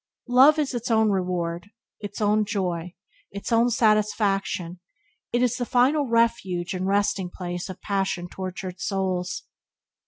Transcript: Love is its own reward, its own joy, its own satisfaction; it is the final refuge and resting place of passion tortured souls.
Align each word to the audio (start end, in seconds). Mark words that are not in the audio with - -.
Love 0.29 0.57
is 0.57 0.73
its 0.73 0.89
own 0.89 1.11
reward, 1.11 1.69
its 1.99 2.21
own 2.21 2.43
joy, 2.43 2.95
its 3.29 3.51
own 3.51 3.69
satisfaction; 3.69 4.79
it 5.31 5.43
is 5.43 5.57
the 5.57 5.63
final 5.63 6.07
refuge 6.07 6.73
and 6.73 6.87
resting 6.87 7.29
place 7.31 7.69
of 7.69 7.79
passion 7.83 8.27
tortured 8.27 8.79
souls. 8.81 9.43